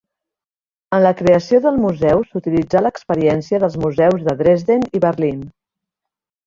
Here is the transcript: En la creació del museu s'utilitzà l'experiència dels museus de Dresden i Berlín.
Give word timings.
En 0.97 1.03
la 1.03 1.11
creació 1.19 1.59
del 1.65 1.77
museu 1.83 2.23
s'utilitzà 2.31 2.83
l'experiència 2.87 3.61
dels 3.67 3.79
museus 3.87 4.27
de 4.31 4.37
Dresden 4.43 4.93
i 5.01 5.05
Berlín. 5.09 5.47